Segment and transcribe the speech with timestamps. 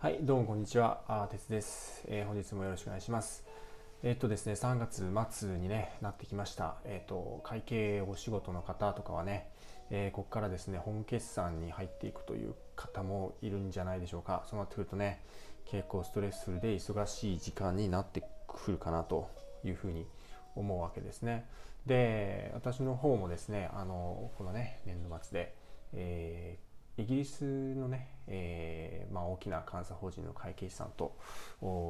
[0.00, 1.02] はい、どうもこんにちは。
[1.08, 3.44] あ鉄です、えー、本日もよろしくお願いします。
[4.04, 6.76] えー、っとですね、3月末に、ね、なってきました。
[6.84, 9.50] えー、っと、会計お仕事の方とかはね、
[9.90, 14.44] えここからですね、本決算に入っていくという方もいるんじゃないでしょうか。
[14.46, 15.20] そうなってくるとね、
[15.64, 19.28] 結構ストレスフルで忙しい時間になってくるかなと
[19.64, 20.06] いうふうに
[20.54, 21.48] 思うわけですね。
[21.86, 25.56] で、私の方もですね、あの、このね、年度末で、
[25.92, 26.56] え
[26.98, 31.16] イギリスのね、えー、まあ、大きな監査法人の会計士さんと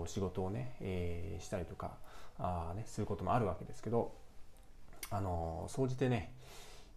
[0.06, 1.96] 仕事をね、えー、したりとか
[2.38, 4.12] あ、ね、することもあるわけですけど、
[5.10, 6.32] あの総じてね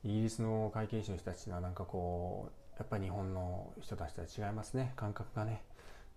[0.04, 4.94] イギリスの会計士の人たちはなんかこうやっぱり日本の人たちとは違いますね。
[4.96, 5.64] 感覚がね。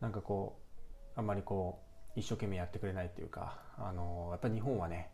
[0.01, 0.59] なんかこ
[1.17, 1.79] うあんまりこ
[2.17, 5.11] う一生懸命やってくれないっていうかあのやっぱり日本はね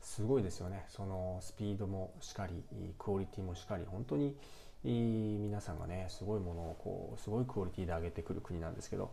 [0.00, 0.84] すごいですよね。
[0.88, 2.62] そのスピードもしっかり
[2.98, 4.36] クオリティもしっかり本当に
[4.82, 9.12] 皆さんがねすごいものをこうすごいクオリティで上げてくる国なんですけど、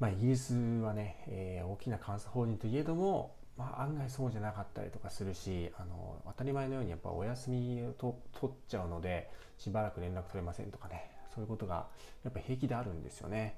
[0.00, 11.86] まあ、イギリスはね、えー、大きな監査法人といえども、まあ、案外そうじゃなかったりとかするしあの当たり前のようにやっぱお休みをと取っちゃうのでしばらく連絡取れませんとかねそういうことが
[12.24, 13.56] やっぱ平気であるんですよね。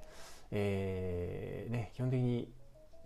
[0.51, 2.49] えー、ね基本的に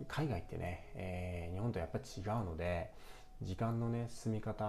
[0.08, 2.90] 海外ってね、えー、日本とやっぱり違うので
[3.42, 4.64] 時間のね進み方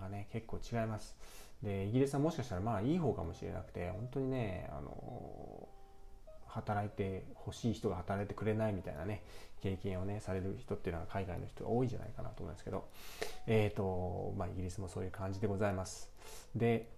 [0.00, 1.16] がね結構違います。
[1.62, 5.68] でイギリスはもしかしたらまあいい方かもしれなくて本当にねあの
[6.46, 9.22] 働いてほしい人が働いてくれないみたいなね
[9.62, 12.88] 経験をねされる人っていうのは海外の人が多いんじゃないかなと思うんですけど。
[13.46, 16.10] えっ、ー、とまあイギリスもそういう感じでございます。
[16.54, 16.88] で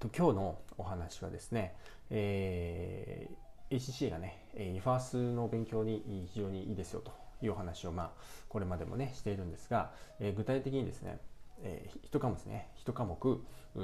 [0.00, 1.74] 今日のお話はですね、
[2.10, 7.23] えー、ACCA がね EFAS の勉強に非常にいいですよと。
[7.42, 8.10] いうお話をまあ
[8.48, 11.18] これまでもねしているんですが、えー、具体的にですね
[11.62, 13.40] えー、1科目ですね、1科目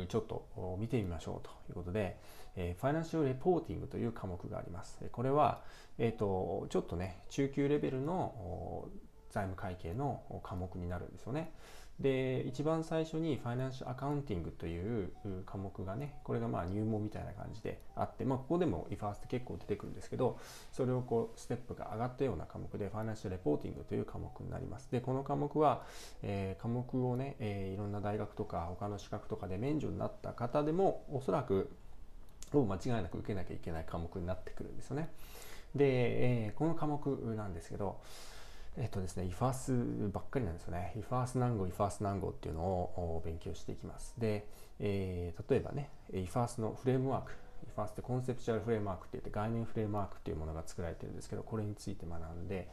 [0.08, 2.16] ちょっと見てみましょうということで、
[2.56, 4.98] えー、ファイナンシャルレポーティングという科目があります。
[5.12, 5.62] これは、
[5.98, 8.88] えーと、ちょっとね、中級レベルの
[9.30, 11.52] 財務会計の科目になるんですよね。
[12.00, 15.10] で一番最初にファイナンシャルアカウンティングという
[15.44, 20.38] 科目がねこれがまあ入門みたいな感じであって、まあ、ここでも IFAS って結構出てくるんですけど
[20.72, 25.82] それをこうステップが上がったような科目で Financial Reporting という科目になりますでこの科目は、
[26.22, 31.70] えー、科目をね、えー、いろんな大学とか他の資格とかで免除になった方でもおそらく
[32.50, 35.10] ほぼ間違いなく受けなきゃいけない科目になってくるんですよね
[35.74, 35.84] で、
[36.46, 38.00] えー、この科目なんですけど
[38.76, 40.92] えっとですね、 IFRS ばっかりなんですよね。
[40.96, 44.14] イファース何号、IFAS 何号っていうのを勉強していきます。
[44.16, 44.46] で、
[44.78, 47.32] えー、例えばね、 IFRS のフレームワーク、
[47.74, 52.68] IFRS Conceptual Framework って言って概念フレームワークっていうものが作られてるんですけどこれについて学んで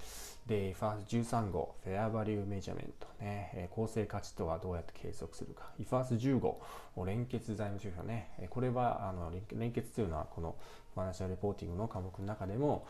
[0.48, 5.72] で IFRS 13号 Fair Value Measurement ね公正価値とはどうやって計測するか。
[5.78, 8.48] IFRS 10号連結財務諸表ね。
[8.50, 10.56] これはあの連結というのはこの
[10.94, 12.88] Financial Reporting の科目の中でも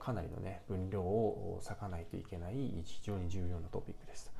[0.00, 2.54] かなりのね分量を割かないといけない
[2.84, 4.30] 非常に重要なトピックです。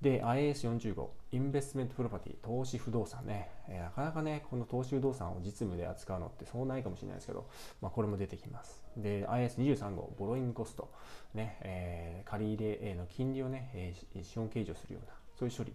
[0.00, 7.48] で、 IAS40号、Investment Property、投資不動産ね、えー、なかなかね、この投資不動産を実務で扱うのってそうないかもしれないですけど、
[7.80, 8.84] まあ、これも出てきます。
[8.96, 10.92] で、 IAS23 号、 Borrowing Cost、
[11.32, 15.72] ね、えー、借入れの金利をね、えー、資本計上するような、そういう処理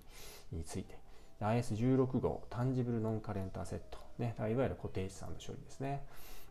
[0.51, 0.97] について。
[1.41, 6.06] IAS16 号、 Tangible Non-current Asset、ね、いわゆる固定資産の処理ですね。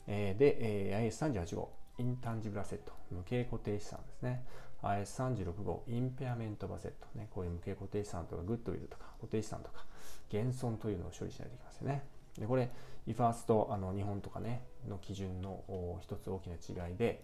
[0.06, 0.56] えー、で、
[0.90, 4.44] えー、IS38 号、 Intangible Asset、無形固定資産ですね。
[4.82, 9.84] IAS36 号、 Impairment of Asset、ね、こういう無形固定資産とか、 Goodwill とか、固定資産とか、
[10.30, 12.04] 減損というのを処理しないといけませんね。
[12.38, 12.70] でこれ、
[13.08, 17.22] IFAS とあの日本とかね、の基準の一つ大きな違いで、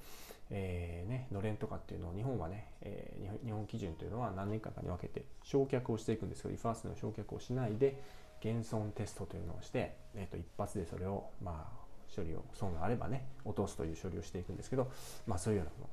[0.50, 8.00] えーね、のれんとかっていうのを日本はね、えー、日本基準というのは何年間かに分けて焼却をしていくんですけど IFAS の焼却をしないで
[8.40, 14.90] 減損テストというのをして、えー、と一発でそれを、まあ、処理を損があればね落とすという処理をしていくんですけど、
[15.26, 15.88] まあ、そういうようなもの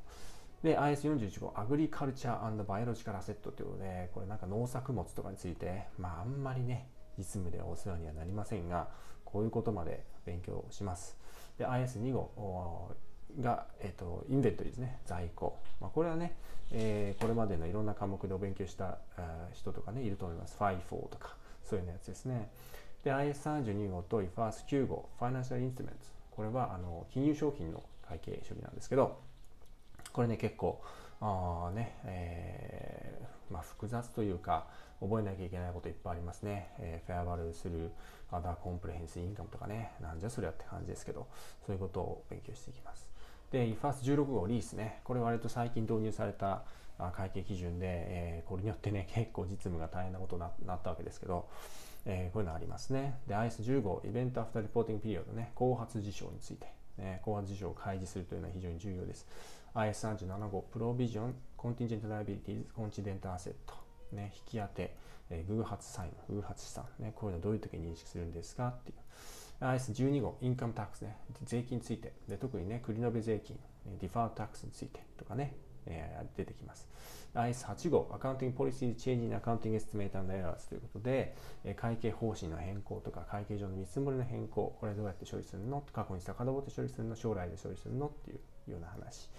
[0.64, 8.88] で IS41 号アグリカルチャーバイオロジカルアセットということでこれなんか農作物とかについてまああんまりね実務ではお世話にはなりませんが
[9.26, 11.18] こういうことまで勉強します。
[11.58, 12.92] で IS2 号
[13.40, 16.36] が、えーと、インベントリーですね在庫、まあ、これはね、
[16.72, 18.98] えー、これまでのいろんな科目でお勉強した
[19.54, 20.58] 人とかねいると思います。
[20.60, 22.50] FIFO とかそういうやつですね。
[23.04, 29.20] で IS32 号と IFAS9 号ファイナンシャルインストゥメントこれはあの金融商品の会計処理なんですけど
[30.14, 30.82] これね結構
[31.22, 34.68] あね、えー、まあ、複雑というか
[35.00, 37.92] 覚えなきゃいけないこといっぱいありますね、えー、フェアバルーする
[38.32, 39.92] アダーコンプレヘンスインカムとかね。
[40.02, 41.28] なんじゃそりゃって感じですけど
[41.66, 43.08] そういうことを勉強していきます。
[43.52, 45.02] で IFAS16 号リースね。
[45.04, 46.64] これ割と最近導入された
[47.14, 51.50] 会計基準で、えー、これによってね結構実務が大変なことになったわけですけど、
[52.06, 53.20] えー、こういうのありますね。
[53.28, 55.52] で IS15 イベントアフターリポーティングピリオドね。
[55.56, 56.68] 後発事象について
[56.98, 59.28] ね、後発事象を開示するというのは非常に重要です。
[59.76, 63.54] IAS37 号、Provision Contingent Liabilities Contingent Asset、
[64.12, 64.96] ね、引き当て、
[65.30, 68.98] えー、偶発債務、偶発資産、ね、こういうのどういう時に認識するんですかっていう。
[69.64, 73.60] IAS12 号、 Income Tax ね、税金について、で特にね、繰り延税金、
[74.00, 76.88] Deferred Tax についてとかね、えー、出てきます。
[77.34, 85.84] IAS8 号、 Accounting Policy Change in Accounting Estimate and Errors ということで、えー、会計方針の変更とか、会計上の見積もりの変更、これどうやって処理するの？
[85.94, 87.16] 過去に遡って処理するの？
[87.16, 88.08] 将来で処理するの？
[88.08, 88.34] ってい
[88.68, 89.30] うような話。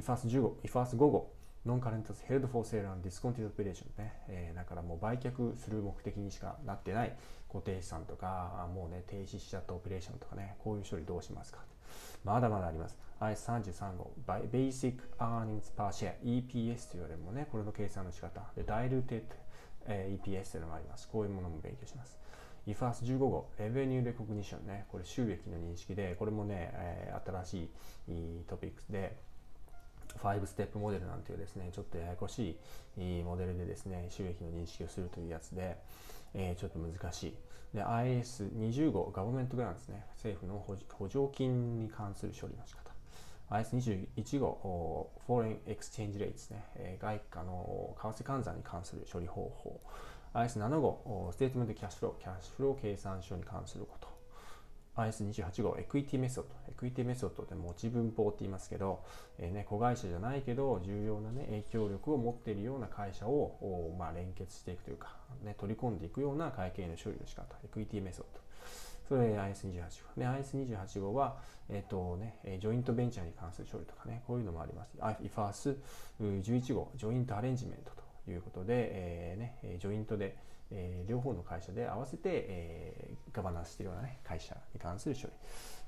[0.00, 1.32] IFRS10 号、 IFRS5 号、
[1.66, 7.14] Non-current Assets Held for Sale Discontinued Operation ね、えー、だからもう売却する目的にしかなってない
[7.52, 11.58] 固定資産とか、もうね、停止しちゃったオペレーションとかね、こういう処理どうしますか
[12.24, 12.96] まだまだあります。
[13.20, 18.40] IAS33 号、Basic Earnings Per Share、EPS と言われるもね、これの計算の仕方。
[18.56, 19.22] で、Diluted、
[19.86, 21.08] え EPS というのがあります。
[21.08, 22.18] こういうものも勉強します。
[22.66, 27.70] IFRS15 号、Revenue Recognition ね、これ収益の認識で、これもね、え、新し
[28.08, 29.16] いトピックスで、
[30.18, 32.58] 5ステップモデルなんていうですね、ちょっとややこし
[32.96, 35.76] いモデルでですね、収益の認識をするというやつで、
[36.34, 37.34] えー、ちょっと難しい。
[37.74, 42.90] で、 IAS20 号、 Government Grants ね、政府の補助金に関する処理の仕方。
[43.50, 49.80] IAS21 号、Foreign Exchange Rates ね、えー、外貨の為替換算に関する処理方法。
[50.34, 54.09] IAS7 号、 Statement of Cash Flow、キャッシュフロー計算書に関すること。
[54.96, 56.50] IS28 号エクイティメソッド。
[56.68, 59.04] エクイティメソッドって持ち分法って言いますけど、
[59.38, 67.56] えーね、子会社じゃないけど重要な、ね、影響力を持っているような会社を、まあ、連結していくというか、ね、取り込んでいくような会計の処理の仕方。
[67.64, 68.40] Equity Method。
[69.08, 70.20] それ IAS28 号。
[70.20, 71.38] で、 IAS28 号は、
[71.68, 74.96] えっ、ー、とね、ジョイントベンチャーに関する処理とかね、こういうのもあります。
[75.00, 77.90] IFRS11 号、 Joint Arrangement
[78.24, 80.36] ということで、えーね、ジョイントで、
[80.72, 85.32] えー、両方の会社で合わせて、えー、ガバナンスしているような、ね、会社に関する処理。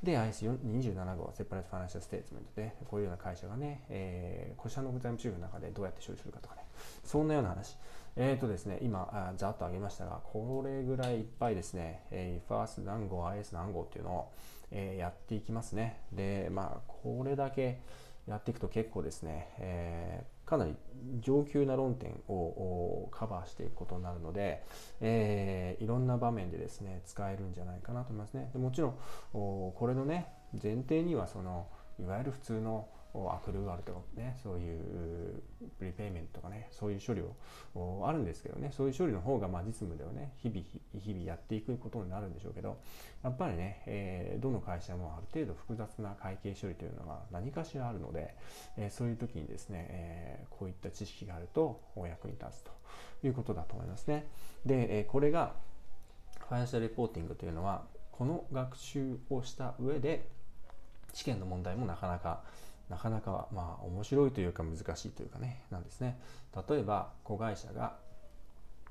[0.03, 6.63] で、 IAS27 号 Separate Financial Statement で、こういうような会社がね、えー、個社の財務諸表の中でどうやって処理するかとかね、
[7.05, 7.77] そんなような話。
[8.17, 14.33] えっ、ー、とですね、今、あざっと挙げましたが、これぐらいいっぱいですね、えー、ファース何号、IS 何号っていうのを、
[14.71, 16.01] えー、やっていきますね。
[16.13, 17.81] で、まあ、これだけ
[18.27, 20.77] やっていくと結構ですね、えー、かなり
[21.23, 24.63] 上級な論点をカバーしていくことになるので、
[25.01, 28.51] えー、いろんな場面でですね使えるんじゃないかなと思いますね。
[28.53, 28.93] でもちろん
[29.33, 30.27] これのね
[30.63, 31.69] 前提にはその
[31.99, 35.43] いわゆる普通のアクルーアルとかね、そういう
[35.79, 37.23] プリペイメントとかね、そういう処理
[37.75, 40.65] をあるんですけどね、そういう処理の方がまあ実務ではね、日々
[40.99, 42.79] 日々やっていくことになるんでしょうけど、
[43.23, 48.35] やっぱりね、えー、どの会社もある程度複雑な会計処理というのが何かしらあるので、
[48.79, 52.71] えー、そういう時にですね、えー、こういった知識があるとお役に立つと
[53.27, 54.27] いうことだと思いますね。
[54.65, 55.53] で、えこれが
[56.49, 60.29] Financial Reporting というのは、この学習をした上で、
[61.13, 62.43] 試験の問題もなかなか
[62.93, 66.19] なかなかまあ面白いというか難しいというかねなんですね。
[66.69, 67.97] 例えば子会社が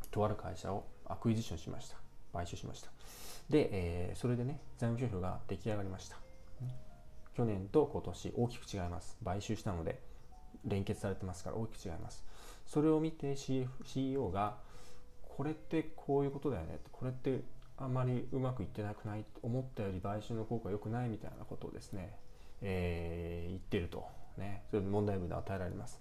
[0.10, 1.98] とある会社を acquisition しました。
[2.34, 2.90] 買収しました。
[3.50, 6.18] で、えー、それでね財務諸表が出来上がりました。
[7.38, 9.18] 去年と今年大きく違います。
[9.24, 10.02] 買収したので
[10.66, 12.24] 連結されてますから大きく違います。
[12.66, 14.58] それを見て CEO が
[15.38, 16.80] これってこういうことだよね。
[16.92, 17.44] これって
[17.78, 19.26] あんまりうまくいってなくない？
[19.44, 22.16] 思ったより買収の効果良くないみたいなことをですね
[22.62, 24.06] えー、言ってると、
[24.38, 26.00] ね、それ問題文で与えられます。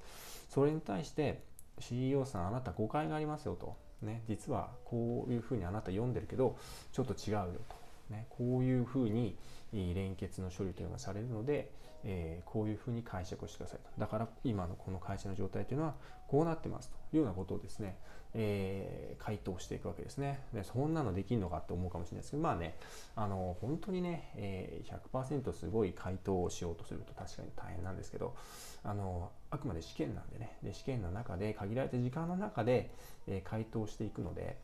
[0.49, 1.42] それに対して
[1.78, 6.56] CEO さんあなた誤解がありますよと、ね、実はこういうふうにあなた読んでるけど
[6.92, 7.76] ちょっと違うよと、
[8.11, 9.37] ね、こういうふうに
[9.73, 11.71] 連結の処理というのがされるので、
[12.05, 15.95] えー、こういうふうに解釈をしてくださいとだから今のこの会社の状態というのは
[16.29, 17.99] こうなってますというようなことをですね、
[18.35, 20.40] えー、回答していくわけですね。
[20.55, 22.76] でそんなのできるのかって思うかもしれないですけど、まあね、
[23.17, 28.37] あの本当にね、えー、100%すごい回答をしようとすると確かに大変なんですけど、
[28.85, 32.93] あのあくまで試験なんでねで、試験の中で、限られた時間の中で、
[33.26, 34.57] えー、回答していくので、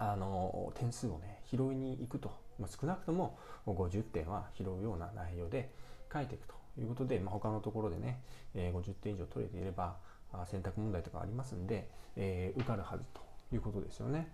[0.00, 5.70] あの点数をね、拾いに行くと、まあ、少なくとも50点は拾うような内容で
[6.12, 8.22] 書いていくということで、まあ、他のところでね、
[8.54, 9.96] えー、50点以上取れていれば、
[10.46, 13.20] 選択問題とかありますんで、えー、受かるはずと
[13.54, 14.28] いうことですよね。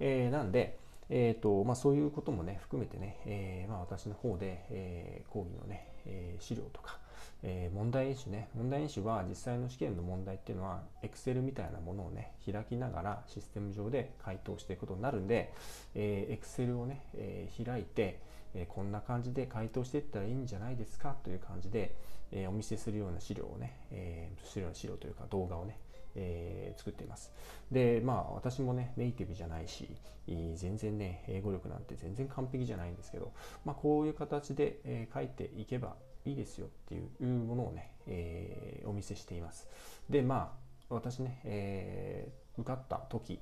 [0.00, 0.78] えー、なんで、
[1.10, 6.98] えーとまあ、そういうこともね含めてね、えーまあ、私の方で、えー、講義のね、えー、資料とか、
[7.42, 15.52] えー、問題演習ね問題演習は実際の試験の問題っていうのは Excel みたいなものをね開きながらシステム上で回答していくことになるんで、
[15.94, 18.20] えー、Excel をね、えー、開いて、
[18.54, 21.16] え、こんな感じで回答していったらいいんじゃないですか？
[21.24, 21.96] という感じで、
[22.30, 25.78] え、お見せするような資料をね、えー、するような資料というか動画をね、
[26.14, 27.32] えー、作っています。
[27.70, 33.32] で、まあ私もね、ネイティブじゃないし、全然ね、英語力なんて全然完璧じゃないんですけど、
[33.64, 39.68] まあこういう形で、えー、書いていけばいいですよっていうものをね、えー、お見せしています。
[40.08, 40.54] で、ま
[40.90, 43.40] あ私ね、えー、受かった時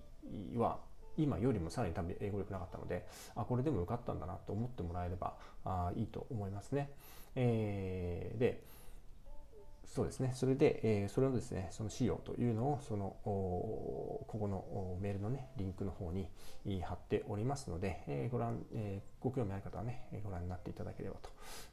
[0.56, 0.78] は、
[1.16, 5.34] 今よりもさらに多分英語力なかったので、あ、これでも受かったんだなと思ってもらえれば
[5.64, 6.90] あいいと思いますね。
[7.37, 8.62] えー、で、
[9.92, 10.30] そうですね。
[10.37, 16.28] それで、えー、それをですね、その資料というのを、その、ここのメールのね、リンクの方に
[16.82, 21.30] 貼っておりますので、えー、ご覧、えー、ご興味ある方はね、ご覧になっていただければと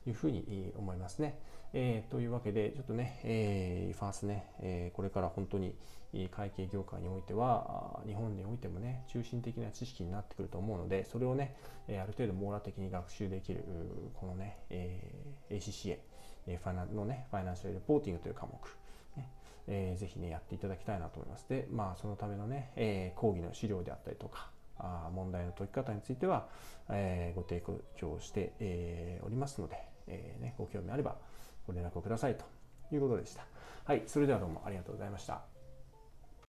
[0.08, 1.38] いうふうに思いますね。
[1.74, 5.76] えー、というわけで、ちょっとね、えー、ファースね、えー、これから本当に
[6.32, 11.56] 会計業界においては、日本においてもね、中心的な知識になってくると思うので、それをね、
[11.88, 13.64] ある程度網羅的に学習できる、
[14.16, 16.00] このね、えー、ACCA、
[16.56, 18.54] ファイナのね、ファイナンシャルレポーティングという科目、
[19.18, 19.30] ね
[19.68, 21.48] えー、ぜひね、やっていただきたいなと思います。
[21.50, 24.50] で、まあ、そのためのね、えー、講義の資料であったりとか、
[24.80, 26.48] あ問題の解き方については、
[26.90, 27.62] えー、ご提
[27.96, 29.78] 供して、えー、おりますので、
[30.08, 31.16] えーね、ご興味あれば
[31.66, 32.46] ご連絡をくださいと
[32.94, 33.46] いうことでした。
[33.86, 35.57] はい、それではどうもありがとうございました。